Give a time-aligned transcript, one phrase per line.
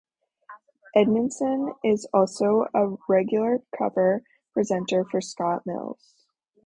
[0.95, 6.25] Edmondson is also a regular cover presenter for Scott Mills.